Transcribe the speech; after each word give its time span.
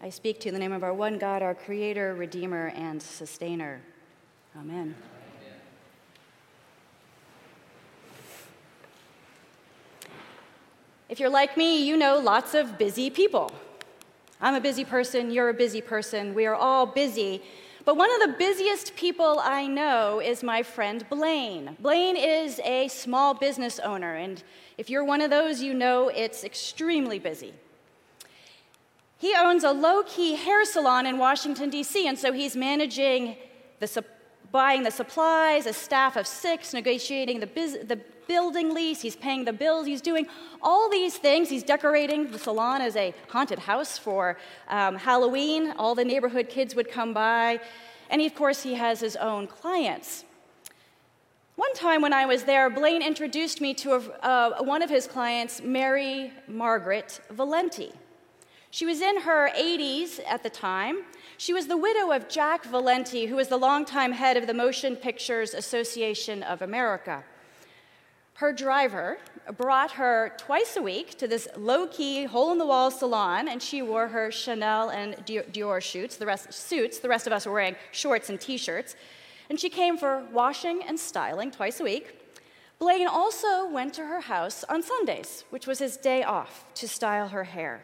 I 0.00 0.10
speak 0.10 0.38
to 0.40 0.46
you 0.46 0.50
in 0.50 0.54
the 0.54 0.60
name 0.60 0.72
of 0.72 0.84
our 0.84 0.94
one 0.94 1.18
God, 1.18 1.42
our 1.42 1.56
Creator, 1.56 2.14
Redeemer, 2.14 2.68
and 2.76 3.02
Sustainer. 3.02 3.80
Amen. 4.56 4.94
If 11.08 11.18
you're 11.18 11.28
like 11.28 11.56
me, 11.56 11.84
you 11.84 11.96
know 11.96 12.18
lots 12.18 12.54
of 12.54 12.78
busy 12.78 13.10
people. 13.10 13.50
I'm 14.40 14.54
a 14.54 14.60
busy 14.60 14.84
person, 14.84 15.32
you're 15.32 15.48
a 15.48 15.54
busy 15.54 15.80
person, 15.80 16.32
we 16.32 16.46
are 16.46 16.54
all 16.54 16.86
busy. 16.86 17.42
But 17.84 17.96
one 17.96 18.10
of 18.12 18.20
the 18.20 18.36
busiest 18.38 18.94
people 18.94 19.40
I 19.42 19.66
know 19.66 20.20
is 20.20 20.44
my 20.44 20.62
friend 20.62 21.04
Blaine. 21.10 21.76
Blaine 21.80 22.16
is 22.16 22.60
a 22.62 22.86
small 22.86 23.34
business 23.34 23.80
owner, 23.80 24.14
and 24.14 24.44
if 24.76 24.88
you're 24.88 25.04
one 25.04 25.22
of 25.22 25.30
those, 25.30 25.60
you 25.60 25.74
know 25.74 26.08
it's 26.08 26.44
extremely 26.44 27.18
busy. 27.18 27.52
He 29.18 29.34
owns 29.36 29.64
a 29.64 29.72
low 29.72 30.04
key 30.04 30.36
hair 30.36 30.64
salon 30.64 31.04
in 31.04 31.18
Washington, 31.18 31.70
D.C., 31.70 32.06
and 32.06 32.18
so 32.18 32.32
he's 32.32 32.54
managing 32.54 33.36
the, 33.80 34.04
buying 34.52 34.84
the 34.84 34.90
supplies, 34.92 35.66
a 35.66 35.72
staff 35.72 36.16
of 36.16 36.26
six, 36.26 36.72
negotiating 36.72 37.40
the, 37.40 37.48
biz, 37.48 37.78
the 37.84 38.00
building 38.28 38.72
lease, 38.72 39.00
he's 39.00 39.16
paying 39.16 39.44
the 39.44 39.52
bills, 39.52 39.86
he's 39.86 40.00
doing 40.00 40.28
all 40.62 40.88
these 40.88 41.16
things. 41.16 41.48
He's 41.48 41.64
decorating 41.64 42.30
the 42.30 42.38
salon 42.38 42.80
as 42.80 42.94
a 42.94 43.14
haunted 43.28 43.58
house 43.58 43.98
for 43.98 44.36
um, 44.68 44.96
Halloween. 44.96 45.72
All 45.78 45.94
the 45.94 46.04
neighborhood 46.04 46.48
kids 46.48 46.74
would 46.76 46.90
come 46.90 47.12
by. 47.12 47.60
And 48.10 48.22
of 48.22 48.34
course, 48.34 48.62
he 48.62 48.74
has 48.74 49.00
his 49.00 49.16
own 49.16 49.46
clients. 49.46 50.24
One 51.56 51.74
time 51.74 52.02
when 52.02 52.12
I 52.12 52.24
was 52.24 52.44
there, 52.44 52.70
Blaine 52.70 53.02
introduced 53.02 53.60
me 53.60 53.74
to 53.74 53.94
a, 53.94 53.98
uh, 54.24 54.62
one 54.62 54.80
of 54.80 54.90
his 54.90 55.08
clients, 55.08 55.60
Mary 55.60 56.32
Margaret 56.46 57.20
Valenti. 57.30 57.92
She 58.70 58.84
was 58.84 59.00
in 59.00 59.22
her 59.22 59.50
80s 59.56 60.20
at 60.28 60.42
the 60.42 60.50
time. 60.50 61.04
She 61.38 61.54
was 61.54 61.68
the 61.68 61.76
widow 61.76 62.10
of 62.12 62.28
Jack 62.28 62.64
Valenti, 62.64 63.26
who 63.26 63.36
was 63.36 63.48
the 63.48 63.56
longtime 63.56 64.12
head 64.12 64.36
of 64.36 64.46
the 64.46 64.52
Motion 64.52 64.94
Pictures 64.94 65.54
Association 65.54 66.42
of 66.42 66.60
America. 66.60 67.24
Her 68.34 68.52
driver 68.52 69.18
brought 69.56 69.92
her 69.92 70.32
twice 70.36 70.76
a 70.76 70.82
week 70.82 71.16
to 71.18 71.26
this 71.26 71.48
low 71.56 71.86
key, 71.86 72.24
hole 72.24 72.52
in 72.52 72.58
the 72.58 72.66
wall 72.66 72.90
salon, 72.90 73.48
and 73.48 73.62
she 73.62 73.80
wore 73.80 74.08
her 74.08 74.30
Chanel 74.30 74.90
and 74.90 75.14
Dior 75.26 75.82
suits. 75.82 76.16
The 76.16 76.26
rest, 76.26 76.52
suits. 76.52 76.98
The 76.98 77.08
rest 77.08 77.26
of 77.26 77.32
us 77.32 77.46
were 77.46 77.52
wearing 77.52 77.76
shorts 77.90 78.28
and 78.28 78.40
t 78.40 78.58
shirts. 78.58 78.94
And 79.48 79.58
she 79.58 79.70
came 79.70 79.96
for 79.96 80.24
washing 80.30 80.82
and 80.84 81.00
styling 81.00 81.50
twice 81.50 81.80
a 81.80 81.84
week. 81.84 82.14
Blaine 82.78 83.08
also 83.08 83.66
went 83.66 83.94
to 83.94 84.04
her 84.04 84.20
house 84.20 84.62
on 84.68 84.82
Sundays, 84.82 85.44
which 85.50 85.66
was 85.66 85.78
his 85.78 85.96
day 85.96 86.22
off, 86.22 86.64
to 86.74 86.86
style 86.86 87.28
her 87.28 87.44
hair. 87.44 87.80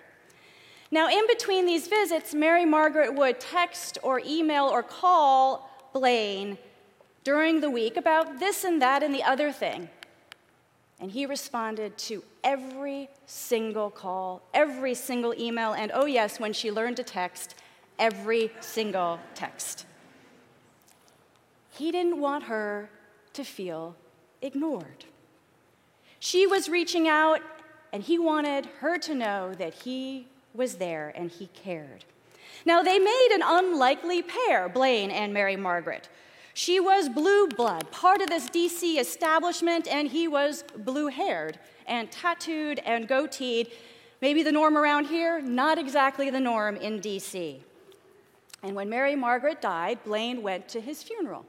Now, 0.95 1.09
in 1.09 1.27
between 1.27 1.67
these 1.67 1.89
visits, 1.89 2.35
Mary 2.35 2.65
Margaret 2.65 3.13
would 3.17 3.41
text 3.41 3.99
or 4.05 4.23
email 4.25 4.67
or 4.67 4.81
call 4.81 5.69
Blaine 5.93 6.57
during 7.25 7.61
the 7.61 7.69
week 7.69 7.97
about 7.97 8.39
this 8.39 8.63
and 8.63 8.81
that 8.81 9.03
and 9.03 9.13
the 9.13 9.25
other 9.25 9.51
thing. 9.51 9.89
And 11.01 11.11
he 11.11 11.27
responded 11.27 11.99
to 11.99 12.23
every 12.45 13.09
single 13.27 13.91
call, 13.91 14.43
every 14.55 14.95
single 14.95 15.35
email, 15.35 15.73
and 15.73 15.91
oh, 15.93 16.07
yes, 16.07 16.39
when 16.39 16.53
she 16.53 16.71
learned 16.71 16.99
to 16.99 17.03
text, 17.03 17.57
every 17.99 18.53
single 18.61 19.19
text. 19.35 19.87
He 21.73 21.91
didn't 21.91 22.21
want 22.21 22.45
her 22.45 22.89
to 23.33 23.43
feel 23.43 23.97
ignored. 24.41 25.07
She 26.21 26.47
was 26.47 26.69
reaching 26.69 27.09
out, 27.09 27.41
and 27.93 28.01
he 28.01 28.17
wanted 28.17 28.67
her 28.79 28.97
to 28.99 29.13
know 29.13 29.55
that 29.55 29.75
he 29.75 30.29
was 30.55 30.77
there 30.77 31.13
and 31.15 31.31
he 31.31 31.49
cared. 31.49 32.05
Now, 32.65 32.83
they 32.83 32.99
made 32.99 33.31
an 33.35 33.43
unlikely 33.45 34.23
pair, 34.23 34.69
Blaine 34.69 35.11
and 35.11 35.35
Mary 35.35 35.57
Margaret. 35.57 36.09
She 36.55 36.79
was 36.79 37.09
blue 37.09 37.49
blood, 37.49 37.91
part 37.91 38.23
of 38.23 38.29
this 38.29 38.49
DC 38.49 38.99
establishment, 38.99 39.89
and 39.89 40.09
he 40.09 40.29
was 40.29 40.65
blue 40.79 41.09
haired 41.09 41.59
and 41.87 42.11
tattooed 42.11 42.79
and 42.87 43.09
goateed. 43.09 43.73
Maybe 44.23 44.43
the 44.43 44.53
norm 44.53 44.79
around 44.79 45.07
here, 45.07 45.43
not 45.43 45.79
exactly 45.79 46.31
the 46.31 46.41
norm 46.41 46.77
in 46.77 47.01
DC. 47.01 47.61
And 48.63 48.75
when 48.75 48.89
Mary 48.89 49.17
Margaret 49.17 49.61
died, 49.61 50.03
Blaine 50.05 50.43
went 50.43 50.69
to 50.69 50.81
his 50.81 51.03
funeral. 51.03 51.45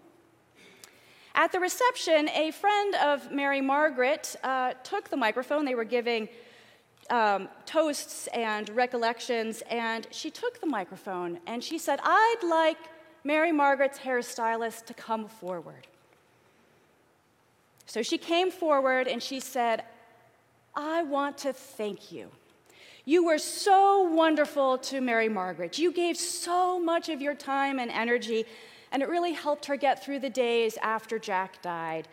At 1.36 1.52
the 1.52 1.60
reception, 1.60 2.30
a 2.30 2.52
friend 2.52 2.96
of 2.96 3.32
Mary 3.32 3.62
Margaret 3.62 4.36
uh, 4.44 4.74
took 4.84 5.10
the 5.10 5.18
microphone. 5.18 5.66
They 5.66 5.76
were 5.76 5.84
giving 5.84 6.28
um, 7.10 7.50
toasts 7.66 8.28
and 8.28 8.70
recollections, 8.70 9.62
and 9.70 10.08
she 10.12 10.30
took 10.32 10.60
the 10.60 10.68
microphone 10.68 11.40
and 11.46 11.64
she 11.64 11.78
said, 11.78 12.00
I'd 12.04 12.42
like 12.44 12.78
Mary 13.24 13.52
Margaret's 13.52 14.00
hairstylist 14.00 14.86
to 14.86 14.94
come 14.94 15.28
forward. 15.28 15.88
So 17.86 18.02
she 18.02 18.18
came 18.18 18.52
forward 18.52 19.08
and 19.08 19.22
she 19.22 19.40
said, 19.40 19.84
I 20.76 21.04
want 21.04 21.38
to 21.40 21.54
thank 21.54 22.12
you. 22.12 22.30
You 23.06 23.24
were 23.24 23.38
so 23.38 24.02
wonderful 24.02 24.80
to 24.80 25.00
Mary 25.00 25.30
Margaret. 25.30 25.78
You 25.78 25.92
gave 25.92 26.18
so 26.18 26.80
much 26.80 27.08
of 27.10 27.22
your 27.22 27.36
time 27.36 27.80
and 27.80 27.92
energy, 27.92 28.46
and 28.92 29.04
it 29.04 29.10
really 29.10 29.34
helped 29.34 29.68
her 29.68 29.78
get 29.78 30.04
through 30.04 30.20
the 30.20 30.30
days 30.30 30.78
after 30.82 31.20
Jack 31.20 31.62
died. 31.62 32.08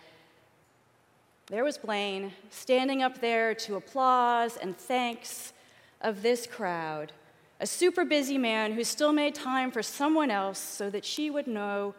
There 1.53 1.65
was 1.65 1.77
Blaine 1.77 2.33
standing 2.49 3.03
up 3.03 3.21
there 3.21 3.55
to 3.57 3.75
applause 3.75 4.57
and 4.57 4.75
thanks 4.75 5.53
of 6.01 6.23
this 6.23 6.47
crowd 6.47 7.13
a 7.61 7.67
super 7.67 8.07
busy 8.07 8.39
man 8.39 8.73
who 8.73 8.83
still 8.83 9.13
made 9.13 9.35
time 9.35 9.71
for 9.71 9.83
someone 9.83 10.31
else 10.31 10.59
so 10.59 10.89
that 10.89 11.05
she 11.05 11.29
would 11.29 11.47
know 11.47 11.95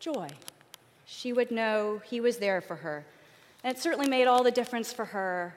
joy. 0.00 0.28
She 1.04 1.32
would 1.32 1.52
know 1.52 2.02
he 2.04 2.20
was 2.20 2.38
there 2.38 2.60
for 2.60 2.74
her. 2.74 3.06
And 3.62 3.76
it 3.76 3.80
certainly 3.80 4.08
made 4.08 4.26
all 4.26 4.42
the 4.42 4.50
difference 4.50 4.92
for 4.92 5.04
her, 5.04 5.54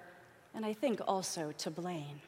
and 0.54 0.64
I 0.64 0.74
think 0.74 1.02
also 1.08 1.52
to 1.58 1.72
Blaine. 1.72 2.22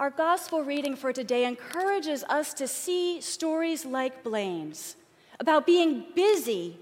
Our 0.00 0.10
gospel 0.10 0.64
reading 0.64 0.96
for 0.96 1.12
today 1.12 1.46
encourages 1.46 2.24
us 2.24 2.52
to 2.54 2.66
see 2.66 3.20
stories 3.20 3.84
like 3.86 4.24
Blaine's 4.24 4.96
about 5.38 5.64
being 5.64 6.06
busy 6.16 6.78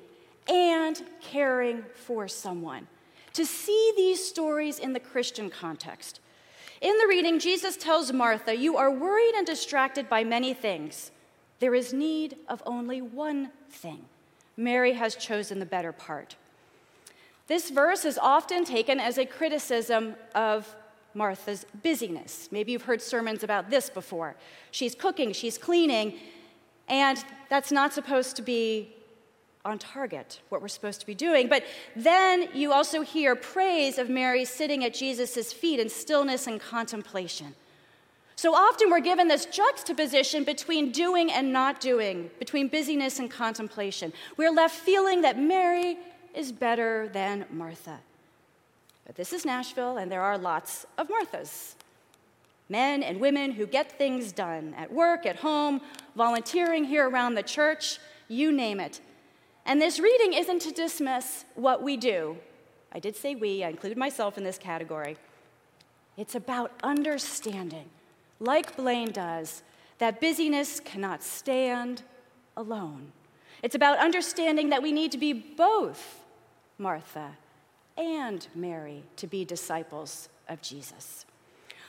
and 0.48 1.02
caring 1.20 1.84
for 1.94 2.28
someone. 2.28 2.86
To 3.34 3.46
see 3.46 3.92
these 3.96 4.24
stories 4.24 4.78
in 4.78 4.92
the 4.92 5.00
Christian 5.00 5.48
context. 5.48 6.20
In 6.80 6.98
the 6.98 7.06
reading, 7.06 7.38
Jesus 7.38 7.76
tells 7.76 8.12
Martha, 8.12 8.56
You 8.56 8.76
are 8.76 8.90
worried 8.90 9.34
and 9.36 9.46
distracted 9.46 10.08
by 10.08 10.24
many 10.24 10.52
things. 10.52 11.10
There 11.60 11.74
is 11.74 11.92
need 11.92 12.36
of 12.48 12.62
only 12.66 13.00
one 13.00 13.50
thing. 13.70 14.04
Mary 14.56 14.94
has 14.94 15.14
chosen 15.14 15.60
the 15.60 15.66
better 15.66 15.92
part. 15.92 16.36
This 17.46 17.70
verse 17.70 18.04
is 18.04 18.18
often 18.18 18.64
taken 18.64 19.00
as 19.00 19.16
a 19.16 19.24
criticism 19.24 20.16
of 20.34 20.74
Martha's 21.14 21.66
busyness. 21.82 22.48
Maybe 22.50 22.72
you've 22.72 22.82
heard 22.82 23.02
sermons 23.02 23.42
about 23.42 23.70
this 23.70 23.90
before. 23.90 24.36
She's 24.70 24.94
cooking, 24.94 25.32
she's 25.32 25.58
cleaning, 25.58 26.14
and 26.88 27.22
that's 27.48 27.70
not 27.70 27.92
supposed 27.92 28.36
to 28.36 28.42
be 28.42 28.94
on 29.64 29.78
target, 29.78 30.40
what 30.48 30.60
we're 30.60 30.68
supposed 30.68 31.00
to 31.00 31.06
be 31.06 31.14
doing. 31.14 31.48
But 31.48 31.64
then 31.94 32.48
you 32.52 32.72
also 32.72 33.02
hear 33.02 33.36
praise 33.36 33.98
of 33.98 34.08
Mary 34.08 34.44
sitting 34.44 34.84
at 34.84 34.94
Jesus' 34.94 35.52
feet 35.52 35.78
in 35.78 35.88
stillness 35.88 36.46
and 36.46 36.60
contemplation. 36.60 37.54
So 38.34 38.54
often 38.54 38.90
we're 38.90 39.00
given 39.00 39.28
this 39.28 39.46
juxtaposition 39.46 40.42
between 40.42 40.90
doing 40.90 41.30
and 41.30 41.52
not 41.52 41.80
doing, 41.80 42.30
between 42.40 42.68
busyness 42.68 43.20
and 43.20 43.30
contemplation. 43.30 44.12
We're 44.36 44.50
left 44.50 44.74
feeling 44.74 45.20
that 45.22 45.38
Mary 45.38 45.96
is 46.34 46.50
better 46.50 47.08
than 47.12 47.44
Martha. 47.50 48.00
But 49.06 49.14
this 49.14 49.32
is 49.32 49.44
Nashville, 49.44 49.96
and 49.98 50.10
there 50.10 50.22
are 50.22 50.38
lots 50.38 50.86
of 50.98 51.08
Marthas 51.08 51.76
men 52.72 53.02
and 53.02 53.20
women 53.20 53.52
who 53.52 53.66
get 53.66 53.98
things 53.98 54.32
done 54.32 54.74
at 54.78 54.90
work, 54.90 55.26
at 55.26 55.36
home, 55.36 55.80
volunteering 56.16 56.84
here 56.84 57.08
around 57.08 57.34
the 57.34 57.42
church, 57.42 57.98
you 58.28 58.50
name 58.50 58.80
it. 58.80 59.00
And 59.64 59.80
this 59.80 60.00
reading 60.00 60.32
isn't 60.32 60.60
to 60.62 60.72
dismiss 60.72 61.44
what 61.54 61.82
we 61.82 61.96
do. 61.96 62.36
I 62.92 62.98
did 62.98 63.16
say 63.16 63.34
we, 63.34 63.64
I 63.64 63.68
include 63.68 63.96
myself 63.96 64.36
in 64.36 64.44
this 64.44 64.58
category. 64.58 65.16
It's 66.16 66.34
about 66.34 66.72
understanding, 66.82 67.88
like 68.38 68.76
Blaine 68.76 69.12
does, 69.12 69.62
that 69.98 70.20
busyness 70.20 70.80
cannot 70.80 71.22
stand 71.22 72.02
alone. 72.56 73.12
It's 73.62 73.74
about 73.74 73.98
understanding 73.98 74.70
that 74.70 74.82
we 74.82 74.92
need 74.92 75.12
to 75.12 75.18
be 75.18 75.32
both 75.32 76.20
Martha 76.76 77.36
and 77.96 78.46
Mary 78.54 79.04
to 79.16 79.26
be 79.26 79.44
disciples 79.44 80.28
of 80.48 80.60
Jesus. 80.60 81.24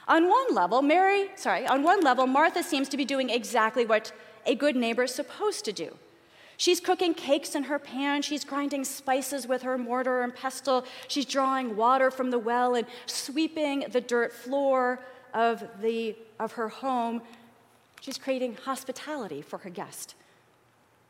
On 0.08 0.30
one 0.30 0.54
level, 0.54 0.81
Mary, 0.81 1.30
sorry, 1.36 1.66
on 1.66 1.81
one 1.81 2.02
level, 2.02 2.28
Martha 2.28 2.62
seems 2.62 2.90
to 2.90 2.98
be 2.98 3.06
doing 3.06 3.30
exactly 3.30 3.86
what 3.86 4.12
a 4.46 4.56
good 4.56 4.75
neighbor 4.75 5.04
is 5.04 5.16
supposed 5.16 5.66
to 5.66 5.74
do. 5.74 5.98
She's 6.63 6.80
cooking 6.80 7.13
cakes 7.13 7.56
in 7.56 7.63
her 7.65 7.77
pan. 7.77 8.21
She's 8.21 8.45
grinding 8.45 8.86
spices 8.86 9.45
with 9.45 9.63
her 9.63 9.77
mortar 9.77 10.21
and 10.21 10.33
pestle. 10.33 10.86
She's 11.10 11.25
drawing 11.25 11.75
water 11.75 12.10
from 12.10 12.31
the 12.31 12.39
well 12.39 12.75
and 12.75 12.88
sweeping 13.06 13.83
the 13.92 14.00
dirt 14.00 14.31
floor 14.31 15.01
of, 15.33 15.62
the, 15.81 16.15
of 16.39 16.54
her 16.54 16.69
home, 16.69 17.21
she's 18.00 18.18
creating 18.18 18.56
hospitality 18.63 19.42
for 19.42 19.57
her 19.57 19.69
guest. 19.69 20.15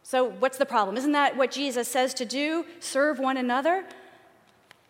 So, 0.01 0.23
what's 0.23 0.57
the 0.57 0.65
problem? 0.65 0.97
Isn't 0.97 1.11
that 1.11 1.37
what 1.37 1.51
Jesus 1.51 1.87
says 1.87 2.15
to 2.15 2.25
do? 2.25 2.65
Serve 2.79 3.19
one 3.19 3.37
another? 3.37 3.85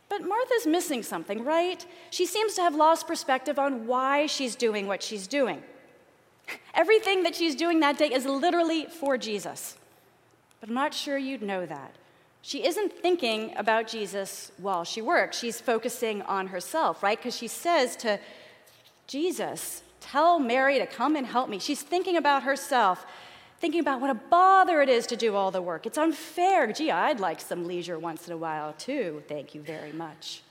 But 0.07 0.25
Martha's 0.25 0.65
missing 0.65 1.03
something, 1.03 1.43
right? 1.43 1.85
She 2.09 2.25
seems 2.25 2.53
to 2.53 2.61
have 2.61 2.73
lost 2.73 3.05
perspective 3.05 3.59
on 3.59 3.85
why 3.85 4.27
she's 4.27 4.55
doing 4.55 4.87
what 4.87 5.03
she's 5.03 5.27
doing. 5.27 5.61
Everything 6.73 7.23
that 7.23 7.35
she's 7.35 7.53
doing 7.53 7.81
that 7.81 7.97
day 7.97 8.13
is 8.13 8.25
literally 8.25 8.85
for 8.85 9.17
Jesus. 9.17 9.75
But 10.63 10.69
I'm 10.69 10.75
not 10.75 10.93
sure 10.93 11.17
you'd 11.17 11.41
know 11.41 11.65
that. 11.65 11.93
She 12.41 12.65
isn't 12.65 12.93
thinking 12.93 13.53
about 13.57 13.85
Jesus 13.85 14.53
while 14.55 14.85
she 14.85 15.01
works. 15.01 15.37
She's 15.37 15.59
focusing 15.59 16.21
on 16.21 16.47
herself, 16.47 17.03
right? 17.03 17.17
Because 17.17 17.35
she 17.35 17.49
says 17.49 17.97
to 17.97 18.17
Jesus, 19.05 19.83
Tell 19.99 20.39
Mary 20.39 20.79
to 20.79 20.85
come 20.85 21.17
and 21.17 21.27
help 21.27 21.49
me. 21.49 21.59
She's 21.59 21.81
thinking 21.81 22.15
about 22.15 22.43
herself, 22.43 23.05
thinking 23.59 23.81
about 23.81 23.99
what 23.99 24.09
a 24.09 24.13
bother 24.13 24.81
it 24.81 24.87
is 24.87 25.05
to 25.07 25.17
do 25.17 25.35
all 25.35 25.51
the 25.51 25.61
work. 25.61 25.85
It's 25.85 25.97
unfair. 25.97 26.71
Gee, 26.71 26.91
I'd 26.91 27.19
like 27.19 27.41
some 27.41 27.67
leisure 27.67 27.99
once 27.99 28.27
in 28.27 28.33
a 28.33 28.37
while, 28.37 28.71
too. 28.71 29.21
Thank 29.27 29.53
you 29.53 29.61
very 29.61 29.91
much. 29.91 30.43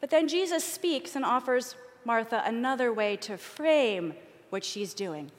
But 0.00 0.10
then 0.10 0.26
Jesus 0.26 0.64
speaks 0.64 1.14
and 1.14 1.24
offers 1.24 1.76
Martha 2.04 2.42
another 2.44 2.92
way 2.92 3.14
to 3.18 3.36
frame 3.38 4.14
what 4.50 4.64
she's 4.64 4.92
doing. 4.92 5.30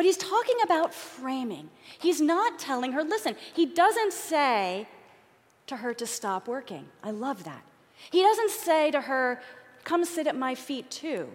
But 0.00 0.06
he's 0.06 0.16
talking 0.16 0.56
about 0.64 0.94
framing. 0.94 1.68
He's 1.98 2.22
not 2.22 2.58
telling 2.58 2.92
her, 2.92 3.04
listen, 3.04 3.36
he 3.52 3.66
doesn't 3.66 4.14
say 4.14 4.88
to 5.66 5.76
her 5.76 5.92
to 5.92 6.06
stop 6.06 6.48
working. 6.48 6.88
I 7.04 7.10
love 7.10 7.44
that. 7.44 7.62
He 8.10 8.22
doesn't 8.22 8.50
say 8.50 8.90
to 8.92 9.02
her, 9.02 9.42
come 9.84 10.06
sit 10.06 10.26
at 10.26 10.38
my 10.38 10.54
feet 10.54 10.90
too. 10.90 11.28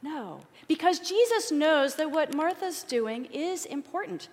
No, 0.00 0.40
because 0.66 0.98
Jesus 0.98 1.52
knows 1.52 1.96
that 1.96 2.10
what 2.10 2.34
Martha's 2.34 2.84
doing 2.84 3.26
is 3.26 3.66
important. 3.66 4.30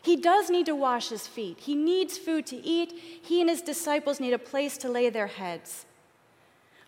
He 0.00 0.14
does 0.14 0.48
need 0.48 0.66
to 0.66 0.76
wash 0.76 1.08
his 1.08 1.26
feet. 1.26 1.58
He 1.58 1.74
needs 1.74 2.18
food 2.18 2.46
to 2.46 2.56
eat. 2.56 2.92
He 3.20 3.40
and 3.40 3.50
his 3.50 3.62
disciples 3.62 4.20
need 4.20 4.32
a 4.32 4.38
place 4.38 4.78
to 4.78 4.88
lay 4.88 5.10
their 5.10 5.26
heads. 5.26 5.86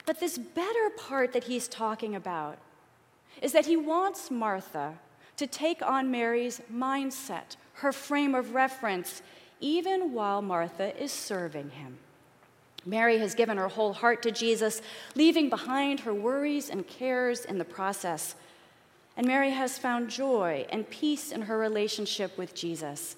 But 0.06 0.20
this 0.20 0.38
better 0.38 0.90
part 0.96 1.32
that 1.32 1.42
he's 1.42 1.66
talking 1.66 2.14
about 2.14 2.58
is 3.40 3.50
that 3.50 3.66
he 3.66 3.76
wants 3.76 4.30
Martha 4.30 5.00
to 5.42 5.46
take 5.48 5.82
on 5.82 6.08
Mary's 6.08 6.60
mindset, 6.72 7.56
her 7.74 7.90
frame 7.90 8.32
of 8.32 8.54
reference, 8.54 9.22
even 9.58 10.12
while 10.12 10.40
Martha 10.40 10.96
is 11.02 11.10
serving 11.10 11.70
him. 11.70 11.98
Mary 12.86 13.18
has 13.18 13.34
given 13.34 13.56
her 13.56 13.66
whole 13.66 13.92
heart 13.92 14.22
to 14.22 14.30
Jesus, 14.30 14.80
leaving 15.16 15.48
behind 15.48 15.98
her 15.98 16.14
worries 16.14 16.70
and 16.70 16.86
cares 16.86 17.44
in 17.44 17.58
the 17.58 17.64
process. 17.64 18.36
And 19.16 19.26
Mary 19.26 19.50
has 19.50 19.78
found 19.78 20.10
joy 20.10 20.64
and 20.70 20.88
peace 20.88 21.32
in 21.32 21.42
her 21.42 21.58
relationship 21.58 22.38
with 22.38 22.54
Jesus. 22.54 23.16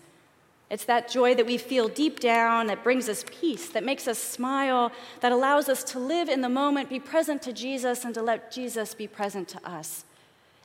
It's 0.70 0.86
that 0.86 1.10
joy 1.10 1.34
that 1.34 1.44
we 1.44 1.58
feel 1.58 1.88
deep 1.88 2.20
down 2.20 2.68
that 2.68 2.82
brings 2.82 3.06
us 3.10 3.22
peace, 3.28 3.68
that 3.68 3.84
makes 3.84 4.08
us 4.08 4.18
smile, 4.18 4.92
that 5.20 5.30
allows 5.30 5.68
us 5.68 5.84
to 5.92 5.98
live 5.98 6.30
in 6.30 6.40
the 6.40 6.48
moment, 6.48 6.88
be 6.88 7.00
present 7.00 7.42
to 7.42 7.52
Jesus, 7.52 8.02
and 8.02 8.14
to 8.14 8.22
let 8.22 8.50
Jesus 8.50 8.94
be 8.94 9.06
present 9.06 9.46
to 9.48 9.68
us. 9.68 10.06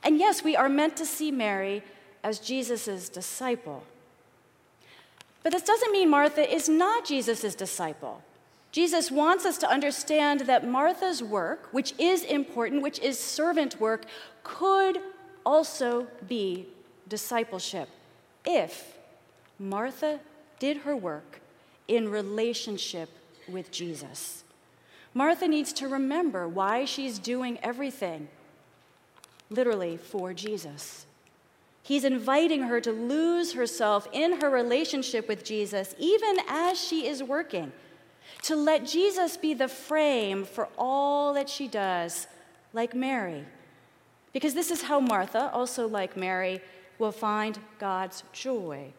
And 0.02 0.18
yes, 0.18 0.42
we 0.42 0.56
are 0.56 0.68
meant 0.68 0.96
to 0.96 1.06
see 1.06 1.30
Mary 1.30 1.82
as 2.22 2.38
Jesus' 2.38 3.08
disciple. 3.08 3.84
But 5.42 5.52
this 5.52 5.62
doesn't 5.62 5.92
mean 5.92 6.10
Martha 6.10 6.52
is 6.52 6.68
not 6.68 7.04
Jesus' 7.04 7.54
disciple. 7.54 8.22
Jesus 8.72 9.10
wants 9.10 9.44
us 9.44 9.58
to 9.58 9.68
understand 9.68 10.40
that 10.40 10.66
Martha's 10.66 11.22
work, 11.22 11.68
which 11.72 11.92
is 11.98 12.22
important, 12.22 12.82
which 12.82 12.98
is 13.00 13.18
servant 13.18 13.80
work, 13.80 14.04
could 14.44 15.00
also 15.44 16.06
be 16.28 16.68
discipleship 17.08 17.88
if 18.44 18.96
Martha 19.58 20.20
did 20.58 20.78
her 20.78 20.94
work 20.94 21.40
in 21.88 22.08
relationship 22.08 23.08
with 23.48 23.70
Jesus. 23.70 24.44
Martha 25.12 25.48
needs 25.48 25.72
to 25.72 25.88
remember 25.88 26.46
why 26.46 26.84
she's 26.84 27.18
doing 27.18 27.58
everything 27.62 28.28
literally 29.50 29.96
for 29.96 30.32
Jesus. 30.32 31.06
He's 31.82 32.04
inviting 32.04 32.62
her 32.62 32.80
to 32.80 32.92
lose 32.92 33.54
herself 33.54 34.06
in 34.12 34.40
her 34.40 34.48
relationship 34.48 35.26
with 35.26 35.44
Jesus, 35.44 35.94
even 35.98 36.36
as 36.48 36.78
she 36.80 37.06
is 37.06 37.22
working, 37.22 37.72
to 38.42 38.54
let 38.54 38.86
Jesus 38.86 39.36
be 39.36 39.54
the 39.54 39.68
frame 39.68 40.44
for 40.44 40.68
all 40.78 41.34
that 41.34 41.48
she 41.48 41.66
does, 41.66 42.28
like 42.72 42.94
Mary. 42.94 43.44
Because 44.32 44.54
this 44.54 44.70
is 44.70 44.82
how 44.82 45.00
Martha, 45.00 45.50
also 45.52 45.88
like 45.88 46.16
Mary, 46.16 46.60
will 46.98 47.12
find 47.12 47.58
God's 47.78 48.22
joy, 48.32 48.92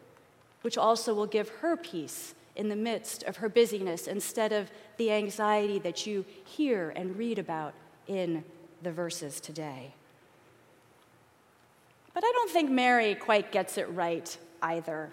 which 0.60 0.76
also 0.76 1.14
will 1.14 1.26
give 1.26 1.48
her 1.48 1.76
peace 1.76 2.34
in 2.56 2.68
the 2.68 2.76
midst 2.76 3.22
of 3.22 3.38
her 3.38 3.48
busyness 3.48 4.06
instead 4.06 4.52
of 4.52 4.70
the 4.98 5.10
anxiety 5.10 5.78
that 5.78 6.06
you 6.06 6.26
hear 6.44 6.90
and 6.90 7.16
read 7.16 7.38
about 7.38 7.72
in 8.06 8.44
the 8.82 8.92
verses 8.92 9.40
today. 9.40 9.94
But 12.14 12.24
I 12.24 12.32
don't 12.32 12.50
think 12.50 12.70
Mary 12.70 13.14
quite 13.14 13.52
gets 13.52 13.78
it 13.78 13.88
right 13.90 14.36
either. 14.60 15.10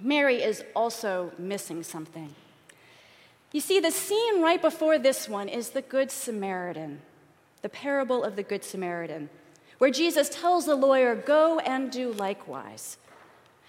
Mary 0.00 0.42
is 0.42 0.64
also 0.74 1.32
missing 1.38 1.82
something. 1.82 2.34
You 3.52 3.60
see, 3.60 3.78
the 3.78 3.90
scene 3.90 4.42
right 4.42 4.60
before 4.60 4.98
this 4.98 5.28
one 5.28 5.48
is 5.48 5.70
the 5.70 5.82
Good 5.82 6.10
Samaritan, 6.10 7.00
the 7.62 7.68
parable 7.68 8.24
of 8.24 8.34
the 8.34 8.42
Good 8.42 8.64
Samaritan, 8.64 9.30
where 9.78 9.90
Jesus 9.90 10.28
tells 10.28 10.66
the 10.66 10.74
lawyer, 10.74 11.14
Go 11.14 11.60
and 11.60 11.90
do 11.90 12.12
likewise. 12.12 12.98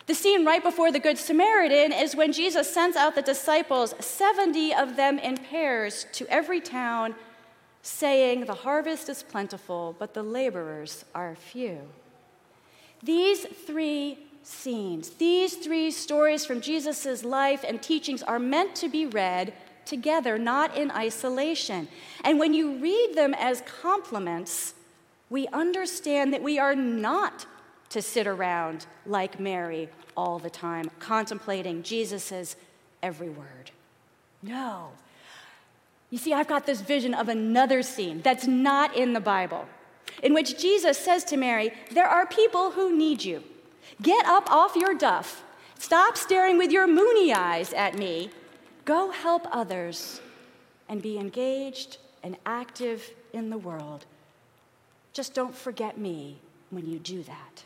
The 0.08 0.16
scene 0.16 0.46
right 0.46 0.64
before 0.64 0.92
the 0.92 1.00
Good 1.00 1.18
Samaritan 1.18 1.92
is 1.92 2.16
when 2.16 2.32
Jesus 2.32 2.72
sends 2.72 2.96
out 2.96 3.16
the 3.16 3.22
disciples, 3.22 3.96
70 4.00 4.74
of 4.74 4.96
them 4.96 5.18
in 5.18 5.38
pairs, 5.38 6.06
to 6.14 6.28
every 6.30 6.62
town, 6.62 7.16
saying, 7.82 8.46
The 8.46 8.54
harvest 8.54 9.10
is 9.10 9.24
plentiful, 9.24 9.96
but 9.98 10.14
the 10.14 10.24
laborers 10.24 11.06
are 11.14 11.36
few. 11.36 11.82
These 13.06 13.46
three 13.46 14.18
scenes, 14.42 15.12
these 15.12 15.56
three 15.56 15.92
stories 15.92 16.44
from 16.44 16.60
Jesus' 16.60 17.24
life 17.24 17.64
and 17.68 17.82
teachings 17.82 18.24
are 18.24 18.40
meant 18.40 18.76
to 18.78 18.90
be 18.90 19.06
read 19.06 19.54
together, 19.86 20.40
not 20.40 20.76
in 20.76 20.90
isolation. 20.90 21.88
And 22.24 22.40
when 22.40 22.56
you 22.56 22.78
read 22.78 23.14
them 23.14 23.36
as 23.36 23.62
complements, 23.62 24.74
we 25.30 25.48
understand 25.50 26.34
that 26.34 26.42
we 26.42 26.58
are 26.58 26.76
not 26.76 27.46
to 27.90 28.02
sit 28.02 28.26
around 28.26 28.88
like 29.06 29.40
Mary 29.40 29.88
all 30.18 30.40
the 30.40 30.50
time, 30.50 30.90
contemplating 31.00 31.84
Jesus' 31.84 32.56
every 33.04 33.30
word. 33.30 33.70
No. 34.42 34.90
You 36.10 36.18
see, 36.18 36.34
I've 36.34 36.48
got 36.48 36.66
this 36.66 36.82
vision 36.82 37.14
of 37.14 37.30
another 37.30 37.84
scene 37.84 38.22
that's 38.22 38.48
not 38.48 38.96
in 38.98 39.14
the 39.14 39.20
Bible 39.20 39.68
in 40.24 40.34
which 40.34 40.60
Jesus 40.60 40.98
says 40.98 41.24
to 41.26 41.38
Mary, 41.38 41.72
There 41.92 42.08
are 42.08 42.26
people 42.26 42.72
who 42.72 42.96
need 42.96 43.24
you. 43.24 43.44
Get 44.02 44.26
up 44.26 44.52
off 44.52 44.76
your 44.76 44.94
duff. 44.94 45.44
Stop 45.78 46.18
staring 46.18 46.58
with 46.58 46.72
your 46.72 46.88
moony 46.88 47.34
eyes 47.34 47.74
at 47.74 47.98
me. 47.98 48.30
Go 48.86 49.12
help 49.12 49.48
others 49.52 50.22
and 50.88 51.02
be 51.02 51.18
engaged 51.18 51.98
and 52.24 52.38
active 52.46 53.12
in 53.34 53.50
the 53.50 53.58
world. 53.58 54.06
Just 55.14 55.34
don't 55.34 55.56
forget 55.56 55.98
me 55.98 56.40
when 56.70 56.86
you 56.86 57.00
do 57.00 57.24
that. 57.24 57.64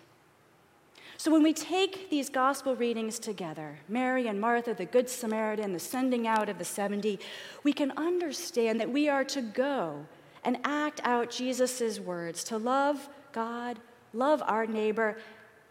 So, 1.17 1.31
when 1.31 1.43
we 1.43 1.51
take 1.51 2.09
these 2.09 2.29
gospel 2.29 2.77
readings 2.77 3.19
together, 3.19 3.79
Mary 3.89 4.27
and 4.27 4.39
Martha, 4.39 4.73
the 4.73 4.85
Good 4.85 5.09
Samaritan, 5.09 5.73
the 5.73 5.79
sending 5.79 6.25
out 6.27 6.47
of 6.47 6.57
the 6.57 6.63
70, 6.63 7.19
we 7.63 7.73
can 7.73 7.91
understand 7.97 8.79
that 8.79 8.89
we 8.89 9.09
are 9.09 9.25
to 9.25 9.41
go 9.41 10.05
and 10.43 10.58
act 10.63 11.01
out 11.03 11.29
Jesus' 11.29 12.00
words 12.00 12.43
to 12.46 12.58
love 12.58 13.10
God, 13.31 13.79
love 14.13 14.41
our 14.46 14.65
neighbor, 14.65 15.17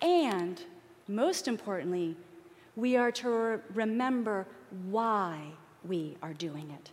and 0.01 0.63
most 1.09 1.49
importantly, 1.49 2.17
we 2.77 2.97
are 2.97 3.11
to 3.11 3.61
remember 3.75 4.47
why 4.91 5.41
we 5.85 6.17
are 6.23 6.35
doing 6.35 6.71
it. 6.71 6.91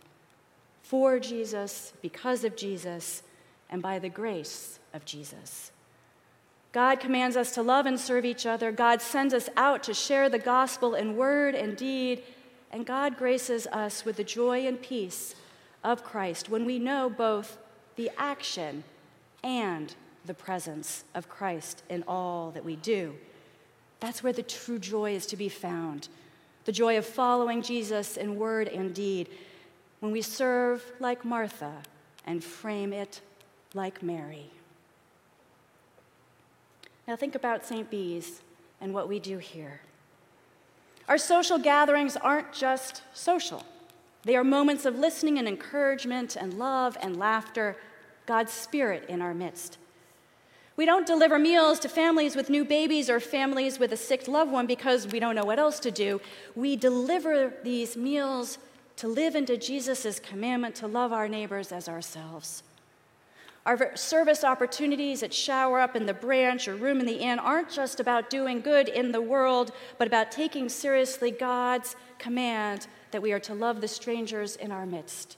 For 0.82 1.18
Jesus, 1.18 1.92
because 2.02 2.44
of 2.44 2.56
Jesus, 2.56 3.22
and 3.70 3.82
by 3.82 3.98
the 3.98 4.08
grace 4.08 4.78
of 4.94 5.04
Jesus. 5.04 5.72
God 6.72 7.00
commands 7.00 7.36
us 7.36 7.52
to 7.52 7.62
love 7.62 7.86
and 7.86 7.98
serve 7.98 8.24
each 8.24 8.46
other. 8.46 8.70
God 8.70 9.00
sends 9.00 9.32
us 9.32 9.48
out 9.56 9.82
to 9.84 9.94
share 9.94 10.28
the 10.28 10.38
gospel 10.38 10.94
in 10.94 11.16
word 11.16 11.54
and 11.54 11.76
deed. 11.76 12.22
And 12.70 12.84
God 12.84 13.16
graces 13.16 13.66
us 13.68 14.04
with 14.04 14.16
the 14.16 14.24
joy 14.24 14.66
and 14.66 14.80
peace 14.80 15.34
of 15.82 16.04
Christ 16.04 16.48
when 16.48 16.64
we 16.64 16.78
know 16.78 17.08
both 17.08 17.58
the 17.96 18.10
action, 18.16 18.84
and 19.42 19.94
the 20.24 20.34
presence 20.34 21.04
of 21.14 21.28
Christ 21.28 21.82
in 21.88 22.04
all 22.06 22.50
that 22.52 22.64
we 22.64 22.76
do. 22.76 23.14
That's 24.00 24.22
where 24.22 24.32
the 24.32 24.42
true 24.42 24.78
joy 24.78 25.14
is 25.14 25.26
to 25.26 25.36
be 25.36 25.48
found 25.48 26.08
the 26.66 26.72
joy 26.72 26.98
of 26.98 27.06
following 27.06 27.62
Jesus 27.62 28.16
in 28.16 28.34
word 28.34 28.66
and 28.66 28.92
deed 28.92 29.28
when 30.00 30.10
we 30.10 30.20
serve 30.20 30.84
like 30.98 31.24
Martha 31.24 31.72
and 32.26 32.42
frame 32.42 32.92
it 32.92 33.20
like 33.72 34.02
Mary. 34.02 34.50
Now, 37.06 37.14
think 37.14 37.36
about 37.36 37.64
St. 37.64 37.88
B's 37.88 38.42
and 38.80 38.92
what 38.92 39.08
we 39.08 39.20
do 39.20 39.38
here. 39.38 39.80
Our 41.08 41.18
social 41.18 41.56
gatherings 41.56 42.16
aren't 42.16 42.52
just 42.52 43.02
social, 43.14 43.64
they 44.26 44.34
are 44.34 44.42
moments 44.42 44.84
of 44.84 44.98
listening 44.98 45.38
and 45.38 45.46
encouragement 45.46 46.34
and 46.34 46.54
love 46.54 46.98
and 47.00 47.16
laughter, 47.16 47.76
God's 48.26 48.52
Spirit 48.52 49.08
in 49.08 49.22
our 49.22 49.32
midst. 49.32 49.78
We 50.74 50.84
don't 50.84 51.06
deliver 51.06 51.38
meals 51.38 51.78
to 51.78 51.88
families 51.88 52.34
with 52.34 52.50
new 52.50 52.64
babies 52.64 53.08
or 53.08 53.20
families 53.20 53.78
with 53.78 53.92
a 53.92 53.96
sick 53.96 54.26
loved 54.26 54.50
one 54.50 54.66
because 54.66 55.06
we 55.06 55.20
don't 55.20 55.36
know 55.36 55.44
what 55.44 55.60
else 55.60 55.78
to 55.78 55.92
do. 55.92 56.20
We 56.56 56.74
deliver 56.74 57.54
these 57.62 57.96
meals 57.96 58.58
to 58.96 59.06
live 59.06 59.36
into 59.36 59.56
Jesus' 59.56 60.18
commandment 60.18 60.74
to 60.76 60.88
love 60.88 61.12
our 61.12 61.28
neighbors 61.28 61.70
as 61.70 61.88
ourselves. 61.88 62.64
Our 63.64 63.96
service 63.96 64.42
opportunities 64.42 65.22
at 65.22 65.32
Shower 65.32 65.78
Up 65.78 65.94
in 65.94 66.06
the 66.06 66.14
Branch 66.14 66.66
or 66.66 66.74
Room 66.74 66.98
in 66.98 67.06
the 67.06 67.20
Inn 67.20 67.38
aren't 67.38 67.70
just 67.70 68.00
about 68.00 68.28
doing 68.28 68.60
good 68.60 68.88
in 68.88 69.12
the 69.12 69.22
world, 69.22 69.70
but 69.98 70.08
about 70.08 70.32
taking 70.32 70.68
seriously 70.68 71.30
God's 71.30 71.94
command 72.18 72.88
that 73.10 73.22
we 73.22 73.32
are 73.32 73.40
to 73.40 73.54
love 73.54 73.80
the 73.80 73.88
strangers 73.88 74.56
in 74.56 74.70
our 74.72 74.86
midst. 74.86 75.36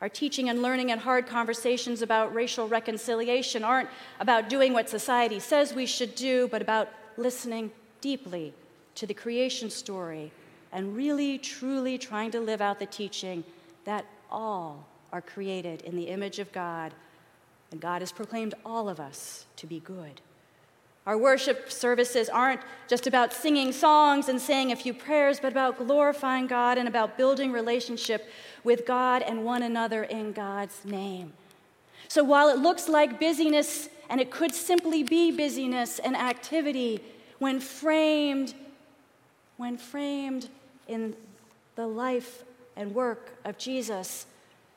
Our 0.00 0.08
teaching 0.08 0.48
and 0.48 0.62
learning 0.62 0.90
and 0.90 1.00
hard 1.00 1.26
conversations 1.26 2.02
about 2.02 2.34
racial 2.34 2.66
reconciliation 2.66 3.62
aren't 3.62 3.88
about 4.18 4.48
doing 4.48 4.72
what 4.72 4.88
society 4.88 5.38
says 5.38 5.74
we 5.74 5.86
should 5.86 6.14
do, 6.14 6.48
but 6.48 6.60
about 6.60 6.88
listening 7.16 7.70
deeply 8.00 8.52
to 8.96 9.06
the 9.06 9.14
creation 9.14 9.70
story 9.70 10.32
and 10.72 10.96
really, 10.96 11.38
truly 11.38 11.98
trying 11.98 12.30
to 12.32 12.40
live 12.40 12.60
out 12.60 12.78
the 12.78 12.86
teaching 12.86 13.44
that 13.84 14.04
all 14.30 14.86
are 15.12 15.20
created 15.20 15.82
in 15.82 15.94
the 15.94 16.08
image 16.08 16.38
of 16.38 16.50
God 16.52 16.92
and 17.70 17.80
God 17.80 18.02
has 18.02 18.12
proclaimed 18.12 18.54
all 18.64 18.88
of 18.88 19.00
us 19.00 19.46
to 19.56 19.66
be 19.66 19.80
good. 19.80 20.20
Our 21.06 21.18
worship 21.18 21.72
services 21.72 22.28
aren't 22.28 22.60
just 22.86 23.08
about 23.08 23.32
singing 23.32 23.72
songs 23.72 24.28
and 24.28 24.40
saying 24.40 24.70
a 24.70 24.76
few 24.76 24.94
prayers, 24.94 25.40
but 25.40 25.50
about 25.50 25.78
glorifying 25.78 26.46
God 26.46 26.78
and 26.78 26.86
about 26.86 27.18
building 27.18 27.50
relationship 27.50 28.30
with 28.62 28.86
God 28.86 29.22
and 29.22 29.44
one 29.44 29.62
another 29.62 30.04
in 30.04 30.32
God's 30.32 30.84
name. 30.84 31.32
So 32.06 32.22
while 32.22 32.48
it 32.48 32.58
looks 32.58 32.88
like 32.88 33.18
busyness, 33.18 33.88
and 34.08 34.20
it 34.20 34.30
could 34.30 34.54
simply 34.54 35.02
be 35.02 35.32
busyness 35.32 35.98
and 35.98 36.14
activity, 36.14 37.00
when 37.38 37.58
framed, 37.58 38.54
when 39.56 39.76
framed 39.76 40.48
in 40.86 41.16
the 41.74 41.86
life 41.86 42.44
and 42.76 42.94
work 42.94 43.32
of 43.44 43.58
Jesus 43.58 44.26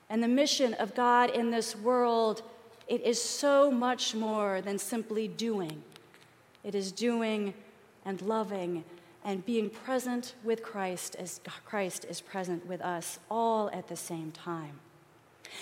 and 0.09 0.23
the 0.23 0.27
mission 0.27 0.73
of 0.75 0.95
God 0.95 1.29
in 1.29 1.51
this 1.51 1.75
world, 1.75 2.41
it 2.87 3.01
is 3.01 3.21
so 3.21 3.69
much 3.69 4.15
more 4.15 4.61
than 4.61 4.79
simply 4.79 5.27
doing. 5.27 5.83
It 6.65 6.73
is 6.73 6.91
doing 6.91 7.53
and 8.05 8.21
loving 8.23 8.83
and 9.23 9.45
being 9.45 9.69
present 9.69 10.33
with 10.43 10.63
Christ 10.63 11.15
as 11.15 11.39
Christ 11.63 12.05
is 12.09 12.21
present 12.21 12.65
with 12.65 12.81
us, 12.81 13.19
all 13.29 13.69
at 13.69 13.87
the 13.87 13.95
same 13.95 14.31
time. 14.31 14.79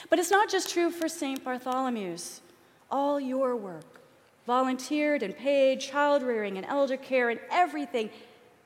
But 0.10 0.18
it's 0.18 0.32
not 0.32 0.50
just 0.50 0.70
true 0.70 0.90
for 0.90 1.10
St. 1.10 1.44
Bartholomew's. 1.44 2.42
All 2.90 3.20
your 3.20 3.56
work, 3.56 4.02
volunteered 4.48 5.24
and 5.24 5.36
paid, 5.36 5.82
child 5.82 6.24
rearing 6.24 6.58
and 6.58 6.66
elder 6.66 6.98
care 6.98 7.30
and 7.30 7.40
everything, 7.52 8.10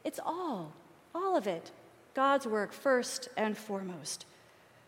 it's 0.04 0.20
all, 0.24 0.74
all 1.16 1.36
of 1.36 1.48
it, 1.48 1.72
God's 2.14 2.46
work 2.46 2.72
first 2.72 3.30
and 3.36 3.58
foremost. 3.58 4.26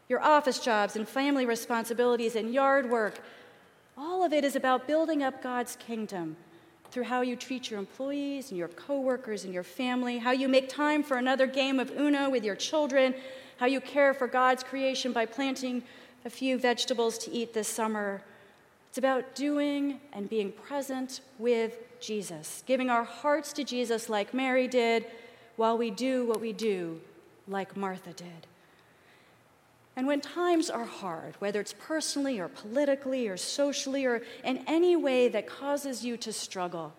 Your 0.07 0.21
office 0.21 0.59
jobs 0.59 0.95
and 0.95 1.07
family 1.07 1.45
responsibilities 1.45 2.35
and 2.35 2.53
yard 2.53 2.89
work, 2.89 3.21
all 3.97 4.23
of 4.23 4.33
it 4.33 4.43
is 4.43 4.55
about 4.55 4.87
building 4.87 5.23
up 5.23 5.41
God's 5.41 5.75
kingdom 5.75 6.35
through 6.91 7.03
how 7.03 7.21
you 7.21 7.35
treat 7.35 7.69
your 7.69 7.79
employees 7.79 8.49
and 8.49 8.57
your 8.57 8.67
coworkers 8.69 9.45
and 9.45 9.53
your 9.53 9.63
family, 9.63 10.17
how 10.17 10.31
you 10.31 10.47
make 10.47 10.69
time 10.69 11.03
for 11.03 11.17
another 11.17 11.47
game 11.47 11.79
of 11.79 11.91
Uno 11.91 12.29
with 12.29 12.43
your 12.43 12.55
children, 12.55 13.13
how 13.57 13.65
you 13.65 13.81
care 13.81 14.13
for 14.13 14.27
God's 14.27 14.63
creation 14.63 15.11
by 15.11 15.25
planting 15.25 15.83
a 16.25 16.29
few 16.29 16.57
vegetables 16.57 17.17
to 17.19 17.31
eat 17.31 17.53
this 17.53 17.67
summer. 17.67 18.21
It's 18.89 18.97
about 18.97 19.35
doing 19.35 19.99
and 20.13 20.29
being 20.29 20.51
present 20.51 21.21
with 21.37 21.77
Jesus, 21.99 22.63
giving 22.65 22.89
our 22.89 23.03
hearts 23.03 23.53
to 23.53 23.63
Jesus 23.63 24.09
like 24.09 24.33
Mary 24.33 24.67
did, 24.67 25.05
while 25.57 25.77
we 25.77 25.91
do 25.91 26.25
what 26.25 26.39
we 26.39 26.53
do 26.53 26.99
like 27.47 27.75
Martha 27.75 28.13
did. 28.13 28.47
And 29.95 30.07
when 30.07 30.21
times 30.21 30.69
are 30.69 30.85
hard, 30.85 31.35
whether 31.39 31.59
it's 31.59 31.75
personally 31.77 32.39
or 32.39 32.47
politically 32.47 33.27
or 33.27 33.35
socially 33.35 34.05
or 34.05 34.21
in 34.43 34.63
any 34.65 34.95
way 34.95 35.27
that 35.27 35.47
causes 35.47 36.05
you 36.05 36.15
to 36.17 36.31
struggle, 36.31 36.93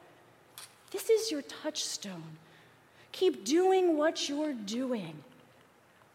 this 0.91 1.09
is 1.09 1.31
your 1.31 1.43
touchstone. 1.43 2.39
Keep 3.13 3.45
doing 3.45 3.97
what 3.97 4.29
you're 4.29 4.53
doing 4.53 5.23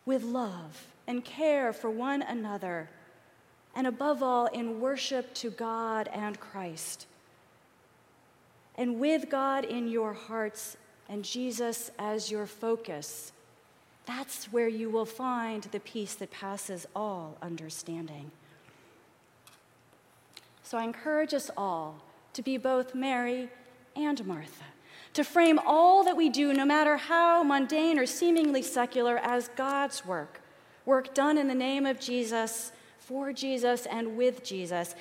with 0.05 0.23
love 0.23 0.87
and 1.07 1.23
care 1.23 1.73
for 1.73 1.89
one 1.89 2.21
another, 2.21 2.89
and 3.75 3.87
above 3.87 4.23
all, 4.23 4.47
in 4.47 4.79
worship 4.79 5.33
to 5.35 5.49
God 5.49 6.09
and 6.13 6.39
Christ. 6.39 7.07
And 8.75 8.99
with 8.99 9.29
God 9.29 9.65
in 9.65 9.87
your 9.87 10.13
hearts 10.13 10.77
and 11.09 11.23
Jesus 11.23 11.91
as 11.99 12.31
your 12.31 12.45
focus, 12.45 13.31
that's 14.05 14.45
where 14.45 14.67
you 14.67 14.89
will 14.89 15.05
find 15.05 15.63
the 15.63 15.79
peace 15.79 16.15
that 16.15 16.31
passes 16.31 16.87
all 16.95 17.37
understanding. 17.41 18.31
So 20.63 20.77
I 20.77 20.83
encourage 20.83 21.33
us 21.33 21.51
all 21.55 22.01
to 22.33 22.41
be 22.41 22.57
both 22.57 22.95
Mary 22.95 23.49
and 23.95 24.25
Martha, 24.25 24.65
to 25.13 25.23
frame 25.23 25.59
all 25.65 26.03
that 26.03 26.17
we 26.17 26.29
do, 26.29 26.53
no 26.53 26.65
matter 26.65 26.97
how 26.97 27.43
mundane 27.43 27.97
or 27.97 28.05
seemingly 28.05 28.61
secular, 28.61 29.17
as 29.19 29.49
God's 29.55 30.05
work, 30.05 30.41
work 30.85 31.13
done 31.13 31.37
in 31.37 31.47
the 31.47 31.55
name 31.55 31.85
of 31.85 31.99
Jesus, 31.99 32.71
for 32.99 33.31
Jesus, 33.31 33.85
and 33.85 34.17
with 34.17 34.43
Jesus. 34.43 34.95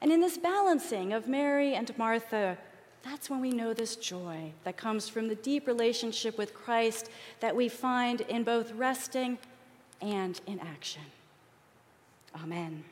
And 0.00 0.12
in 0.12 0.20
this 0.20 0.36
balancing 0.36 1.12
of 1.12 1.26
Mary 1.28 1.74
and 1.74 1.96
Martha, 1.96 2.58
that's 3.06 3.30
when 3.30 3.40
we 3.40 3.50
know 3.50 3.72
this 3.72 3.94
joy 3.94 4.52
that 4.64 4.76
comes 4.76 5.08
from 5.08 5.28
the 5.28 5.36
deep 5.36 5.66
relationship 5.66 6.36
with 6.36 6.52
Christ 6.52 7.08
that 7.40 7.54
we 7.54 7.68
find 7.68 8.22
in 8.22 8.42
both 8.42 8.72
resting 8.72 9.38
and 10.00 10.40
in 10.46 10.58
action. 10.58 11.02
Amen. 12.42 12.84